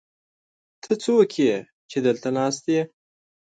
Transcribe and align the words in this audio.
ته 0.81 0.91
څوک 1.03 1.31
يې، 1.43 1.55
چې 1.89 1.97
دلته 2.07 2.29
ناست 2.37 2.63
يې؟ 2.73 2.81